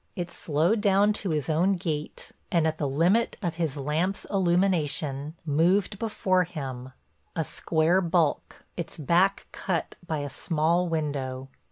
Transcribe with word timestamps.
It 0.15 0.31
slowed 0.31 0.81
down 0.81 1.13
to 1.21 1.29
his 1.29 1.47
own 1.47 1.73
gait, 1.75 2.31
and 2.51 2.65
at 2.65 2.79
the 2.79 2.87
limit 2.89 3.37
of 3.43 3.57
his 3.57 3.77
lamp's 3.77 4.25
illumination, 4.31 5.35
moved 5.45 5.99
before 5.99 6.43
him, 6.43 6.91
a 7.35 7.43
square 7.43 8.01
bulk, 8.01 8.65
its 8.75 8.97
back 8.97 9.45
cut 9.51 9.97
by 10.07 10.21
a 10.21 10.29
small 10.31 10.87
window. 10.87 11.49